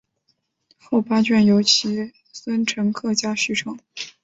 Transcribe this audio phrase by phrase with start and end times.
[0.79, 3.77] 后八卷由其孙陈克家续成。